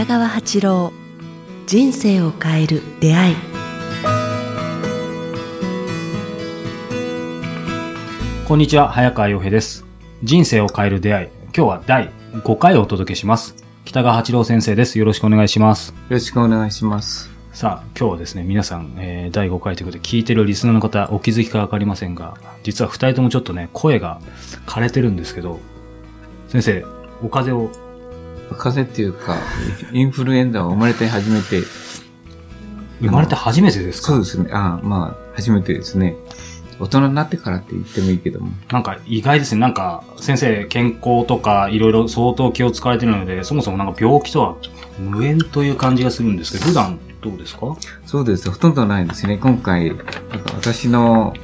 [0.00, 0.92] 北川八郎
[1.66, 3.36] 人生を変える出会い
[8.48, 9.84] こんにちは、早川洋平です。
[10.22, 11.28] 人生を変える出会い。
[11.54, 13.54] 今日は第5回をお届けします。
[13.84, 14.98] 北川八郎先生です。
[14.98, 15.90] よろしくお願いします。
[15.90, 17.28] よろしくお願いします。
[17.52, 24.18] さあ、今日はですね、皆さん、えー第5回ということで、聞いてるリスナーの方、お気づきかわかりませんが、実は2人ともちょっとね、声が
[24.64, 25.60] 枯れてるんですけど、
[26.48, 26.86] 先生、
[27.22, 27.89] お風邪を、
[28.54, 29.36] 風邪っていうか、
[29.92, 31.62] インフルエンザを生まれて初めて、
[33.00, 34.08] 生まれて初めてですか？
[34.08, 34.50] そうですね。
[34.52, 36.16] ああまあ、初めてですね。
[36.78, 38.52] 大人になってからって言ってもいいけども。
[38.70, 39.60] なんか意外ですね。
[39.60, 44.56] なんか、先生、健康とかいろいろ相当気を使われてるので、そもそもなんか病気とは
[44.98, 47.76] 無縁という感じがするんですけど、普段どうですか？
[48.06, 48.50] そうです。
[48.50, 49.36] ほとんどないですね。
[49.36, 50.06] 今回、なんか
[50.54, 51.34] 私の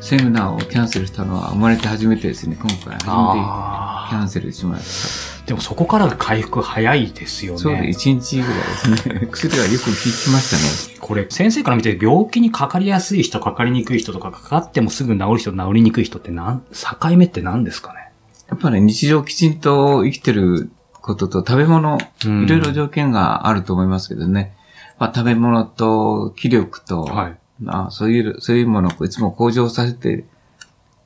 [0.00, 2.56] セミナーをキャンセルしたのは生まれて初めてですね。
[2.60, 5.31] 今回初めてキあャンセルしましあ。
[5.46, 7.60] でもそこからが回復早いですよた。
[7.60, 7.88] そうで、ね。
[7.88, 8.64] 1日ぐらいで
[9.00, 9.28] すね。
[9.32, 10.98] 薬はよく効きましたね。
[11.00, 18.12] これ、先生から見て病気にかかりやすい人、かかりにくい人とか、かかってもすぐ治る人、治りにくい人ってなん、境目って何ですかね？
[18.48, 20.70] やっぱり日常きちんと生きてる
[21.00, 24.52] ことと食べ物、うんいろいろ条件があると思いますけどね。
[24.98, 30.24] まあ食べ物と気力と、はいまあそういう、そういうものをいつも向上させて、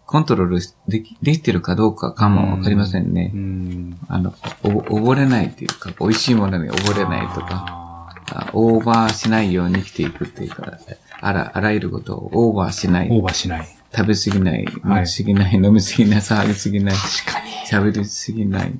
[0.07, 3.33] コントロールできできてるかどうかかもわかりませんね。
[3.35, 3.99] うん。
[4.09, 8.13] あの、お溺れないというか、美味しいものに溺れないとか、
[8.53, 10.79] オーバーしないように生きていくっていうか、
[11.21, 13.09] あら、あらゆることをオーバーしない。
[13.11, 13.67] オーバーしない。
[13.95, 16.95] 食べ過ぎない、はい飲み過ぎない、飲み過ぎない、騒ぎ過ぎない。
[16.97, 17.51] 確かに。
[17.93, 18.71] 喋りすぎない。
[18.71, 18.73] っ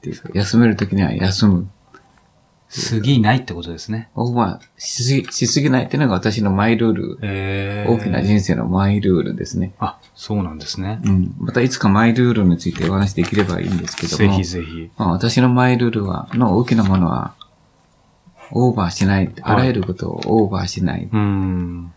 [0.00, 1.68] ていうか、休めるときには休む。
[2.74, 4.08] 過ぎないってことですね。
[4.16, 7.18] オーバーしすぎ、しすぎないっていうのが私のマイルール。
[7.22, 9.74] え大きな人生のマイルールですね。
[9.78, 11.00] あ、そうなんですね。
[11.04, 11.34] うん。
[11.38, 14.18] またいつかマイルールについてお話できればいいんですけども。
[14.18, 14.90] ぜひぜひ。
[14.96, 17.34] まあ、私のマイルールは、の大きなものは、
[18.50, 19.32] オーバーしない。
[19.42, 21.08] あらゆることをオーバーしない。
[21.12, 21.92] うん。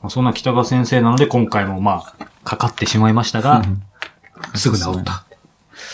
[0.00, 3.64] まあそんな北川先生なので、今回もまあ、かかってしまいましたが、
[4.54, 5.24] すぐ治った。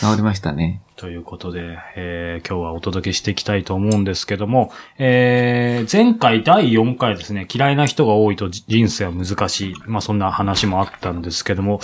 [0.01, 0.82] 治りましたね。
[0.95, 9.75] ということで、えー今日はお届けしていきたいと思うんですけども、えー前回第4回ですね、嫌いな人が多いと人生は難しい。
[9.87, 11.79] まあそんな話もあったんですけども、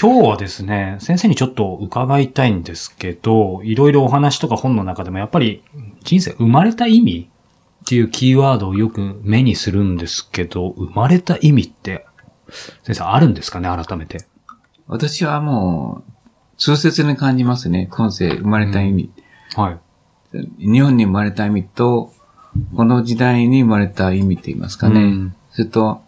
[0.00, 5.62] 今日はですね、先生にちょっと伺いたいんですけど、いろいろお話とか本の中でもやっぱり
[6.02, 7.30] 人生生まれた意味
[7.84, 12.04] っていうキーワードをよく目にするんですけど、生まれた意味って、
[12.82, 14.26] 先生あるんですかね、改めて。
[14.88, 16.12] 私はもう、
[16.56, 17.88] 痛切に感じますね。
[17.90, 19.10] 今世生まれた意味。
[19.54, 19.78] はい。
[20.58, 22.12] 日本に生まれた意味と、
[22.74, 25.00] この時代に生まれた意味って言いますかね。
[25.00, 26.02] うんそれと、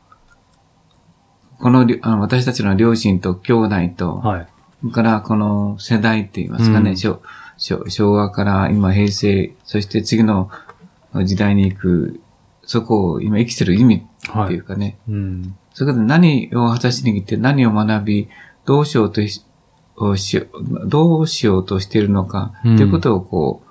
[1.58, 4.48] このりあの私たちの両親と兄弟と、はい。
[4.82, 7.22] それからこの世代って言いますかね、うん昭
[7.56, 10.50] 昭昭和から今平成、そして次の
[11.24, 12.20] 時代に行く、
[12.64, 14.06] そこを今生きてる意味
[14.44, 15.56] っていうかね、うん。
[15.72, 18.28] そこで何を果たしに来て何を学び、
[18.66, 19.44] どうしようとし、
[20.00, 23.68] をしようどうしようとしているのか、うんということをこう、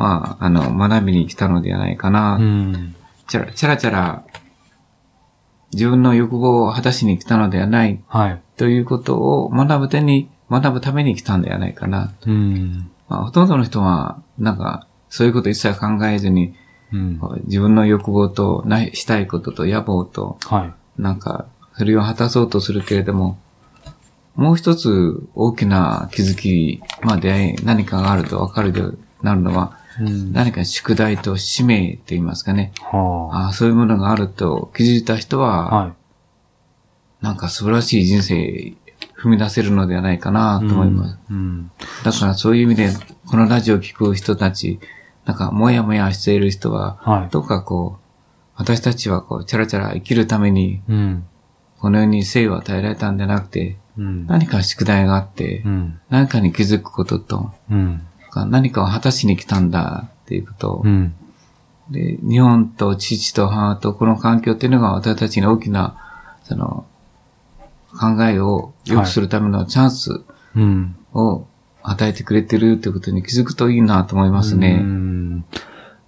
[0.00, 2.36] まあ、あの、学びに来たのではないかな。
[2.36, 2.94] うん。
[3.28, 4.24] チャラチャラチャラ、
[5.72, 8.42] 自分の欲望を果たしに来たのではない、はい。
[8.56, 12.12] ということを学ぶために、学ぶために来たんではないかな。
[12.26, 12.90] うん。
[13.08, 16.54] まあ、ほとんどの人は、なんか、そういうこと一切考えずに、
[16.92, 17.20] うん。
[17.44, 20.64] 自分の欲望と、なしたいことと野望と、は
[20.98, 21.02] い。
[21.02, 21.46] なんか、
[21.76, 23.38] それを果たそうとするけれども、
[24.36, 30.32] もう一つ大きな気づき、まあ出会い、何かがあると分かるようになるのは、うん。
[30.32, 32.72] 何か宿題と使命って言いますかね。
[32.80, 35.70] はああそういうものがあると気づいた人あ。
[35.70, 35.92] は、はい。
[37.20, 38.74] なんか素晴らしい人生
[39.22, 41.18] 踏み出せるのではないかなと思います。
[41.30, 41.70] うん。
[42.04, 42.90] だからそういう意味で、
[43.26, 44.80] このラジオを聞く人たち、
[45.26, 47.28] なんかもやもやしている人は、はい。
[47.30, 48.00] どうかこう、
[48.54, 51.26] 私たちはこう、チャラチャラ生きるために、うん。
[51.78, 54.26] この世に生を与えられたんじゃなくて、うん。
[54.26, 56.00] 何か宿題があってう、ん。
[56.10, 58.02] 何かに気づくことと、うん。
[58.48, 61.14] 何かを果たしに来たんだっていうことうん。
[61.90, 65.96] で、日本と父と母とこの環境っていうのが私たちに大きな、
[66.44, 66.86] その、
[67.98, 70.22] 考えを良くするためのチャンス
[70.54, 70.96] うん。
[71.12, 71.46] を
[71.82, 74.76] 与えてくれてるっていうことに気づくといいなと思いますうね。
[74.76, 75.44] ん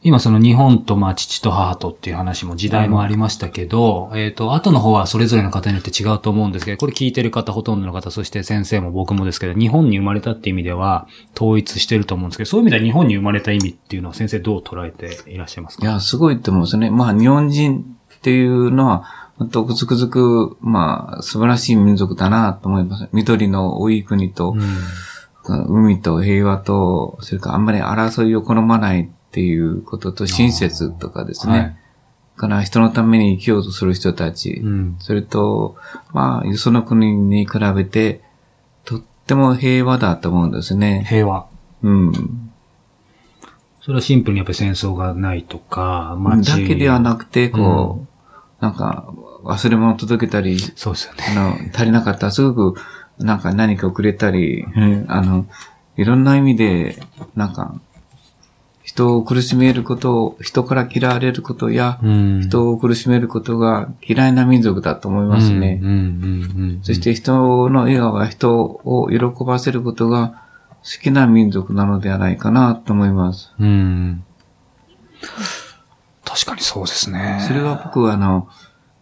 [0.04, 11.06] 今その日本とまあ父と母とっていう話も時代もありましたけど、えっ、と、後の方はそれぞれの方によって違うと思うんですけど、これ聞いてる方ほとんどの方、そして先生も僕もですけど、日本に生まれたって意味では
[11.37, 15.84] 統一してると思うんですけど、そういう意味では日本に生まれた意味っていうのは先生どう捉えていらっしゃいますか？
[15.84, 16.90] いや、すごいと思うんですよね。
[16.90, 19.05] まあ、日本人っていうのは、
[19.38, 23.08] 本当くずくずく、まあ、素晴らしい民族だなと思います。
[23.12, 24.56] 緑の多い国と、
[25.44, 31.58] 海と平和と、それからあんまり争いを好まないっっていうことと親切とかですね。
[31.58, 31.76] はい
[32.34, 34.62] から人のために生きようとする人たち。
[34.64, 34.96] うん。
[35.00, 35.76] それと、
[36.14, 38.23] まあ、よその国に比べて、
[38.87, 41.05] とっても平和だと思うんですね。
[41.06, 41.46] 平和。
[41.82, 42.50] うん。
[43.82, 48.06] それはシンプルにやっぱり戦争がないとか、だ街けではなくて、こ
[48.61, 49.12] う、なんか、
[49.44, 51.25] 忘れ物届けたり、そうですよね。
[51.29, 52.75] あの、足りなかったらすぐ、
[53.19, 54.64] なんか何かくれたり、
[55.06, 55.46] あの、
[55.99, 56.99] いろんな意味で、
[57.37, 57.79] なんか、
[58.93, 62.41] 人を苦しめることを、人から嫌われることや、うん。
[62.43, 65.81] 人を苦しめることが嫌いな民族だと思いますね。
[66.83, 70.44] そして人の笑顔は人を喜ばせることが
[70.85, 73.55] 好きな民族なのではないかなと思います。
[73.59, 74.25] うん。
[76.23, 77.43] 確かにそうですね。
[77.49, 78.47] それは僕はあの、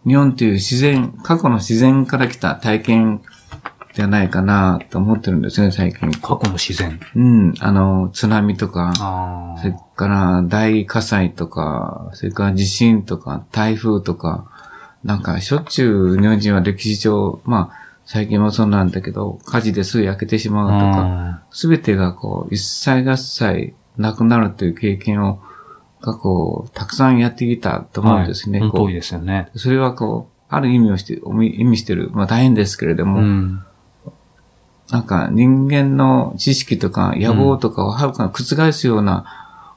[0.07, 3.21] 日本という自然、過去の自然から来た体験
[3.93, 6.11] じゃないかなと思ってるんですね、最近。
[6.11, 6.99] 過去の自然。
[7.15, 14.49] うん、あの、津波とか、あそれから大火災とか、それから地震とか、台風とか、
[15.03, 21.43] なんかしょっちゅう日本人は歴史上、まあ、最近もそうなんだけど、火事ですぐ焼けてしまうとか、あ。
[21.51, 25.39] すべてがこう、一切合切なくなるという経験を、
[26.01, 28.59] 過去、たくさんやってきたと思うんですね。
[28.59, 29.49] はいですよね。
[29.55, 32.09] それはこう、ある意味をして、意味してる。
[32.13, 33.63] まあ大変ですけれども、うん。
[34.91, 39.25] なんか人間の知識とか野望とかをはるかに覆すような、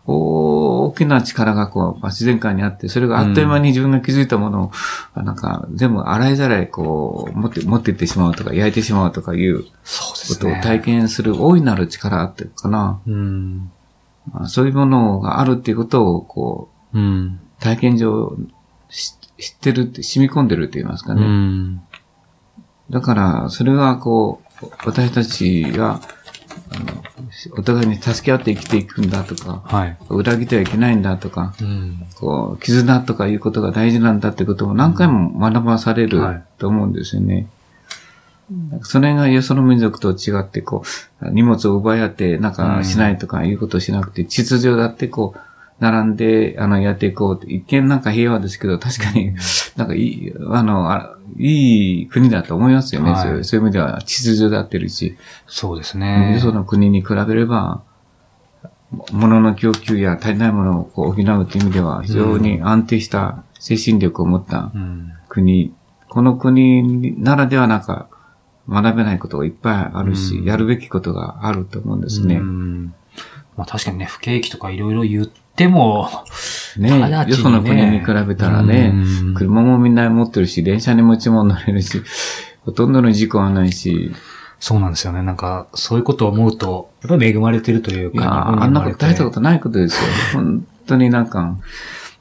[0.07, 4.73] 大きな力がこう、まあ自然界にあって、それがあっという間に自分が気づいたもの
[5.17, 13.01] を、なんか全部洗いざらいこう、持って、持っていってしまうとか、焼いてしまうとかいうそうでことを体験する大いなる力あってるかな。
[13.07, 13.71] うん。
[14.33, 17.41] まあそういうものがあるっていうことを、こう、うん。
[17.61, 18.37] 体験上
[18.91, 21.27] し知ってるって、染み込んでるって言いますかうね。
[21.27, 21.83] ん。
[22.91, 24.44] だから、それがこう、
[24.85, 26.01] 私たちが、
[26.71, 27.03] あの、
[27.59, 29.97] お互いに助け合って生きていくんだとか、はい。
[30.09, 32.07] 裏切ってはいけないんだとか、うん。
[32.17, 37.49] こう、絆とかいうことが大事なんだってことを何回も学ばされるはいと思うんですよね。
[38.83, 40.85] それがよその民族と違って、こ
[41.23, 45.41] う、荷物を奪い合って、なんかしないとかいうことをしなくて、秩序だってこう、
[45.81, 47.53] 並んで、あの、やっていこうって。
[47.53, 49.35] 一見なんか平和ですけど、確かに、
[49.77, 53.11] なんかいい、あの、あいい国だと思いますよね。
[53.11, 55.17] はいそういう意味では秩序だってるし、
[55.47, 56.41] そうですねよ。
[56.41, 57.83] その国に比べれば、
[59.13, 65.13] 物の供給や足りないものをこう補うという意味では、非常に安定した精神力を持ったうん。
[65.29, 65.75] 国、
[66.09, 68.09] この国ならではなんか
[68.69, 72.37] 学べないことがいっぱいあるし、うんやるべきことがあると思うんですね。
[72.37, 72.95] うん。
[73.57, 76.09] まあ確かにね、不景気とかいろいろ言っても、
[76.81, 76.91] ね。
[76.91, 77.31] 直ちにね。
[77.31, 79.35] よその国に比べたらね、うん。
[79.35, 82.03] 車もみんな持ってるし、電車に持ち物乗れるし、
[82.65, 84.13] ほとんどの事故はないし、
[84.59, 85.23] そうなんですよね。
[85.23, 90.09] なんか、そういうことを思うと、やっぱり恵まれてるというか、いやあんなこと大したことないことですよ。
[90.41, 91.59] 本当になんか、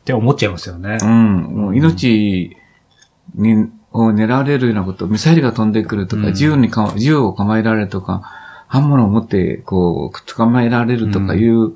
[0.02, 0.98] って思っちゃいますよね。
[1.02, 1.06] う。
[1.06, 2.58] ん、もう命
[3.36, 6.34] に、を狙われるようなこと、ミサイルが飛んでくるとか、うん。
[6.34, 8.24] 銃にか、銃を構えられるとか、
[8.68, 11.74] 刃物を持って、こう、捕まえられるとかいう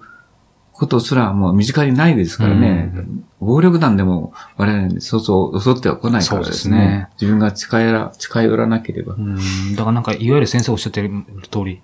[0.78, 2.94] ことすらもう身近にないですからね。
[3.40, 7.10] 暴力団でも我々にそうそう襲っては来ないからですそうですねね。
[7.20, 9.16] 自分が近寄ら、近寄らなければ。
[9.16, 9.36] うん。
[9.76, 11.12] だからなんか、いわゆる先生おっしゃってる
[11.50, 11.82] 通り、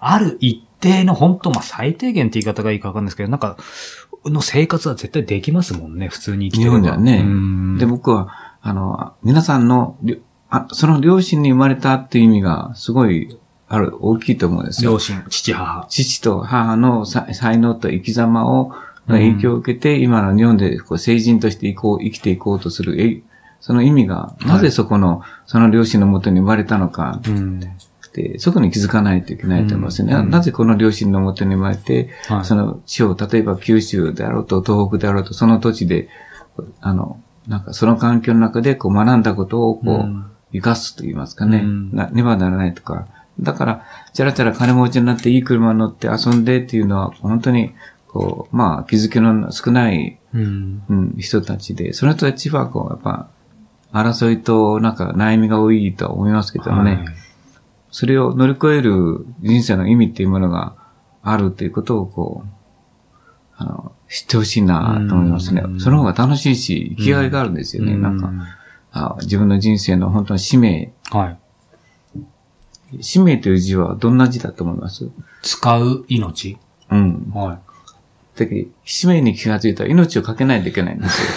[0.00, 3.56] ある一定の本当、まあ最低限って言い方がいいかわかんないですけど、なんか、
[4.24, 6.76] の生活は絶対できますもんね、普通に生きて日れば。
[6.76, 7.78] 本ではねうん。
[7.78, 9.96] で、僕は、あの、皆さんの、
[10.48, 13.36] あその両親に生まれたっていう意味がすごい
[13.68, 14.98] ある、大きいと思うんですよ両。
[14.98, 15.86] 親、父、母。
[15.88, 18.72] 父と母のさ才能と生き様を、
[19.08, 23.22] の影響を受けて、今の日本でこう成人としていこう、生きていこうとする、え
[23.60, 27.60] その意味が、なぜそこの、その両親のもとに生まれたのかうん。
[27.60, 30.14] って、そこに気づかないといけないと思いますね。
[30.14, 36.08] うんなぜこの両親のもとに生まれて、はいその地を、例えば九州であろうと、東北であろうと、その土地で、
[36.80, 41.58] あの、なんかその環境の中でこう学んだことをこう、うん生かすと言いますかね。
[41.58, 43.08] うんなねばならないとか。
[43.40, 47.74] だから、チャラチャラ金持ちになっていい車に乗って遊んでっていうのは、本当に、
[48.08, 50.82] こう、まあ、気づきの少ない、うん。
[50.88, 53.28] うん、人たちで、その人たちは、こう、やっぱ、
[53.92, 57.04] 争いと、なんか、悩みが多いとは思いますけどもね、はい
[57.96, 60.76] それを乗り越える人生の意味っていうものが
[61.22, 62.48] あるということを、こう、
[63.56, 65.68] あの、知ってほしいなと思いますねう。
[65.76, 67.96] んその方が楽しいし、生きがいがあるんですよね。
[67.96, 68.30] なんか、
[68.92, 70.92] あ自分の人生の本当の使命。
[71.10, 71.38] はい。
[73.00, 75.08] 使命という字はどんな字だと思います？
[75.42, 76.58] 使う命
[76.90, 77.30] うん。
[77.34, 77.58] は
[78.36, 81.28] だけど使命に気がついたら命をかけないといけないんですよ。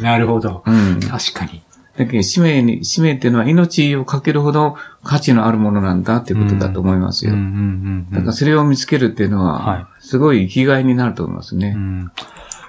[0.00, 0.02] い。
[0.04, 0.62] なるほど。
[0.66, 1.00] うん。
[1.00, 1.62] 確かに。
[1.96, 7.32] だけど、使命に、使命っていうのは命をかけるほど価値のあるものなんだっていうことだと思いますよ。
[7.32, 11.72] うんうんうんだからそれを見つけるっていうのはは、すごい生きがいになると思いますね。
[11.74, 12.12] うん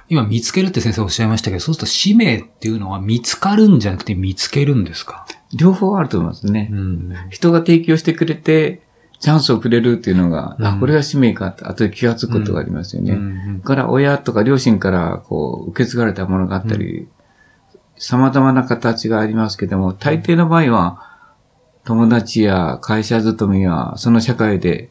[0.10, 5.26] 今見つけるって先生おっしゃいましたけど、そうすると使命っていうのは見つかるんじゃなくて見つけるんですか？
[5.54, 6.70] 両方あると思いますね。
[6.76, 7.14] ん。
[7.30, 8.82] 人が提供してくれて、
[9.20, 13.14] チャンスをくれるっていうのが、うんあ、これが使命かって、後で気がつくことがありますよね。
[13.14, 17.08] うんから親とか両親からこう受け継がれたものがあったり、
[17.98, 21.04] 様々な形がありますけども、大抵の場合は、
[21.84, 24.90] 友達や会社勤めや、その社会で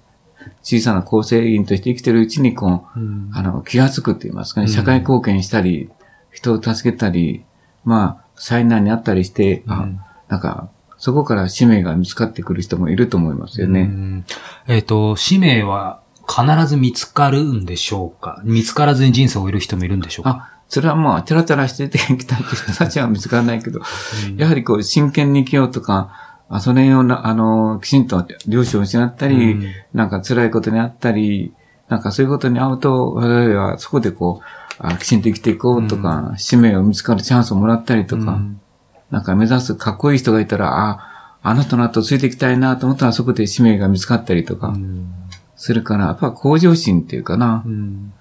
[0.62, 3.30] 小さな構成員として生きてるうちに、こう、うん。
[3.32, 4.72] あの、気がつくって言いますかね、うん。
[4.72, 5.90] 社会貢献したり、
[6.30, 7.44] 人を助けたり、
[7.84, 10.00] まあ、災難にあったりして、あうん。
[10.28, 13.82] なんか、そこから使命が見つかってくる人もいると思いますよね。
[13.82, 14.24] うん。
[14.66, 18.40] えっ、と、使命は必ず見つかるんでしょうか？
[18.44, 20.30] 見つからずに人生を終える人もいるんでしょうか？
[20.30, 23.80] あ、それはもう、チャラチャラしててきた人たちは見つからないけど、
[24.36, 29.64] やはりこう、真剣に生きようとか、あそれをな、あの、きちんと両親を失ったり、うん。
[29.94, 31.52] なんか辛いことにあったり、
[31.88, 34.44] なんかそういうことに会うと、我々はそこでこう、
[34.78, 38.60] あきちんと生きていこうとか、使命を見つかるチャンスをもらったりとか、うん。
[39.10, 45.08] なんか目指すかっこいい人がいたら、あ、あの人の後ついていきたいなと思ったらそこで使命が見つかったりとか、うん。
[45.56, 48.12] するから、やっぱ向上心っていうかな、うん。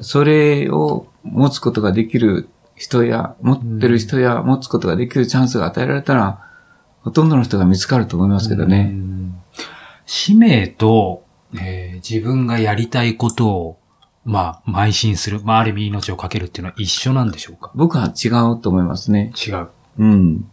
[0.00, 6.40] それを持つことができる人や、持ってる人や持つことができるチャンスが与えられたら、
[7.04, 8.84] ほとんどの人が見つかると思いますけどうね。
[8.84, 9.40] ん
[10.06, 13.78] 使命と、えー自分がやりたいことを、
[14.24, 15.40] まあ、邁進する。
[15.44, 17.70] まあ、ある意味命をかけるっていうのは一緒なんでしょうか？
[17.74, 19.32] 僕は違うと思いますね。
[19.34, 19.68] 違う。
[19.98, 20.50] うん。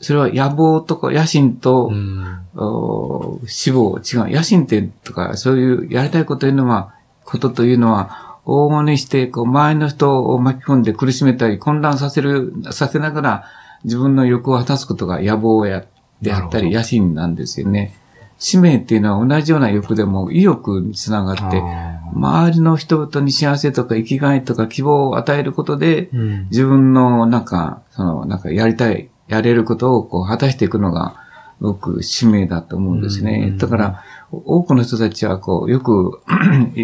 [0.00, 4.30] それは野望とか野心と、うんお志望、違う。
[4.30, 13.44] 野心ってとか、そういうやりたいことというのは、ことというのは、大物にして、こう、周りの人を巻き込んで苦しめたり、混乱させる、させながら、
[13.86, 15.86] 自分の欲を果たすことが野望や、
[16.20, 17.94] であったり、野心なんですよね。
[18.38, 31.16] 使命っていうのは同じような欲でも意欲につながって、あ周りの人々に幸せとか生きがいとか希望を与えることで、ーうん自分のなんか、その、なんかやりたい、やれることをこう果たしていくのが、
[31.60, 33.48] 僕、使命だと思うんですね。
[33.50, 36.20] うんだから、多くの人たちはこう、よく、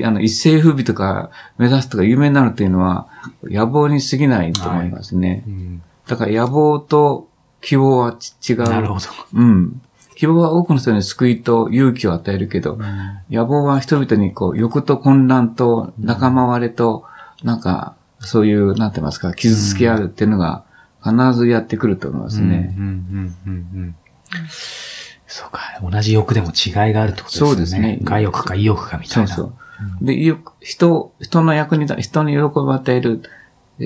[0.05, 3.09] あの、一世風靡とか目指すとか有名になるというのは、
[3.43, 5.45] 野望に過ぎないと思いますね。
[5.47, 7.31] うんだから野望と
[7.63, 8.63] 希望はち違う。
[8.65, 9.01] なるほど。
[9.33, 9.81] うん。
[10.15, 12.79] 希望は多くの人に救いと勇気を与えるけど、
[13.31, 17.05] 野望は人々にこう、欲と混乱と仲間割れと、
[17.43, 20.65] なんか、そういう、なんて言いますか、傷つけ合うっていうのが、
[21.03, 22.75] 必ずやってくると思いますね。
[22.77, 23.97] うんうんうんうんうん
[25.27, 25.61] そうか。
[25.83, 27.49] 同じ欲でも違いがあるってことですね。
[27.49, 29.35] そうですね外欲か意欲かみたいうな。
[29.35, 29.53] そそ
[30.03, 30.05] う。
[30.05, 33.42] で、意欲人、人の役に立、人に喜びを与える、えー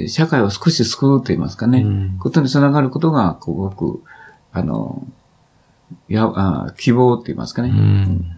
[0.08, 2.18] 社会を少し救うと言いますかね、うん。
[2.18, 4.02] ことにつながることが、こう、僕、
[4.52, 5.06] あの、
[6.08, 8.36] や、あ希望って言いますかね、うん。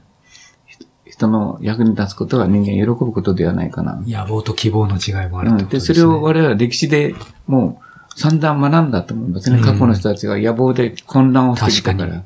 [1.06, 4.02] 人の役に立つことが人間喜ぶことではないかな。
[4.06, 5.94] 野望と希望の違いもあるとですね。
[5.94, 7.14] それを我々は歴史で
[7.46, 7.80] も
[8.16, 9.58] う散々学んだと思いますね。
[9.58, 9.64] うん。
[9.64, 11.98] 過去の人たちが野望で混乱をしてきたか。
[11.98, 12.24] 確から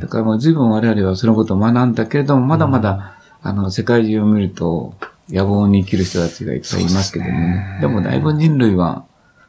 [0.00, 4.94] だからもう随分我々はそのことを学んだけれども、まだまだ、あの、世界中を見ると、
[5.30, 7.78] 野望に生きる人たちがいっぱいいますけどねね。
[7.80, 9.04] でもだいぶ人類は、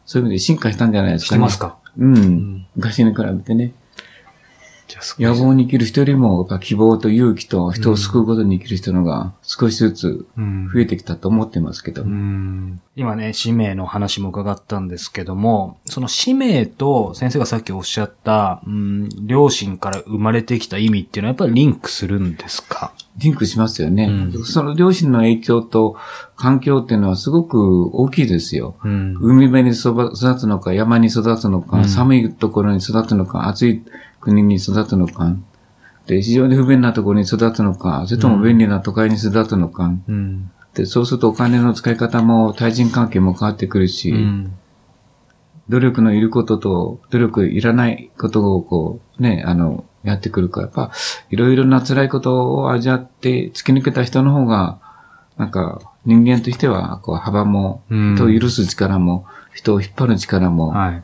[0.05, 1.37] そういう意味で進化したんじゃないですかね。
[1.37, 1.77] してますか？
[1.97, 2.13] うん。
[2.13, 3.73] ん昔に比べてね。
[5.19, 10.69] 野望に生きる人よりも、希望と勇気と人を救うことに生きる人のが少しずつうん。
[10.73, 12.03] 増えてきたと思ってますけど。
[12.03, 12.81] うん。
[12.95, 22.93] 今ね、使命の話も伺ったんですけども、その使命と先生がさっきおっしゃった、うん、両親から生まれてきた意味っていうのはやっぱりリンクするんですか？
[23.17, 24.05] リンクしますよね。
[24.05, 24.45] うん。
[24.45, 25.97] その両親の影響と
[26.35, 28.75] 環境っていうのはすごく大きいですよ。
[28.83, 29.17] うん。
[29.21, 31.85] 海辺に育つのか、山に育つのか、うん。
[31.85, 33.83] 寒いところに育つのか、暑い
[34.21, 35.35] 国に育つのか、
[36.07, 40.51] で、非常に不便なところに育つのか、それとも便利な都会に育つのか、うん。
[40.73, 44.53] で、そうするとお金の使い方も対人関係も変わってくるし、うん。
[45.69, 50.91] 努力のいることと、努力いらないことをこう、ね、あの、やってくるから、やっぱ、
[51.29, 54.79] いろいろな辛いことを味わって突き抜けた人の方が、
[55.37, 61.03] なんか、人間としては、こう、幅も、うん人を許す力も、人を引っ張る力も、はい。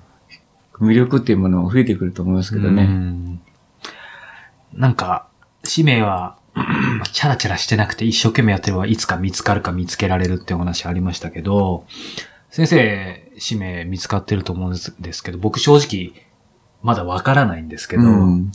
[0.80, 2.84] 魅力っていうものも増えてくると思いますけどうね。
[2.84, 3.42] ん
[4.74, 5.28] なんか、
[5.64, 6.64] 使命は、ま
[7.04, 11.86] あチャラチャラしてなくて一生懸命やってればいつか見つかるか見つけられるってお話ありましたけど、
[12.50, 16.14] 先生、使命見つかってると思うんですですけど、僕正直、
[16.82, 18.52] まだわからないんですけど、うん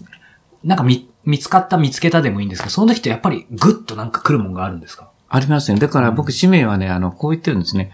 [0.65, 5.11] なんか見、見つかった見つけたでもいいんですけど、その時ってやっぱりグッとなんか来るもんがあるんですか？
[5.29, 5.79] ありますね。
[5.81, 7.91] だから僕、使命はね、あの、こう言ってるんですね。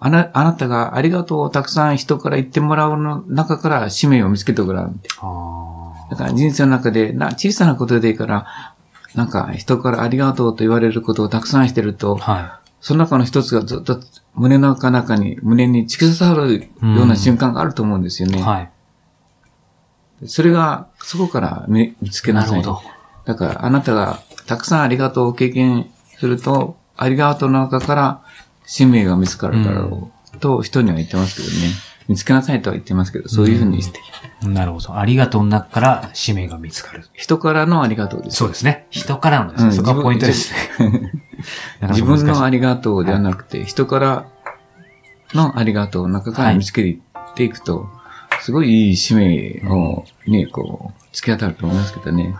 [0.00, 5.10] あな、あなたがありがとうをたくさん人から言ってもらうの中から使命を見つけてごらんって。
[5.20, 8.46] あだから人生の中で、な、小さなことでいいから、
[9.14, 12.32] なんか人からありがとうと言われることをたくさんしてると、あ。
[12.32, 14.00] はその中の一つがずっと
[14.34, 18.32] 胸の中に、胸に突き刺さるような瞬間があると思うんですよい。
[18.32, 18.42] ね。
[18.42, 18.70] はい。
[20.26, 22.62] それが、そこから見見つけなさい。
[22.62, 22.88] なるほど
[23.26, 28.22] だから、あなたがたくさんありがとうを経験すると、ありがとうの中から
[28.70, 31.74] 使命が見つかるだろう、と人には言ってますけどね。
[32.06, 33.98] 見つけなさいとは言ってますけど、そういうふうにして、
[34.46, 34.96] なるほど。
[34.96, 37.04] ありがとうの中から使命が見つかる。
[37.12, 38.36] 人からのありがとうです。
[38.36, 38.86] そうですね。
[38.90, 39.70] 人からのですね。
[39.70, 41.12] うんそこがポイントですね。
[41.90, 44.26] 自分のありがとうではなくて、人から
[45.34, 46.98] のありがとうの中から見つけ
[47.34, 47.88] ていくと、
[48.40, 52.36] すごいいい使命をね、こう、突き当たると思いますけどね。